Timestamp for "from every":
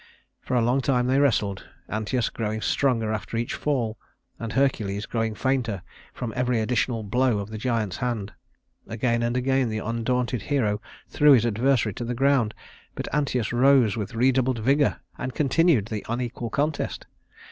6.11-6.59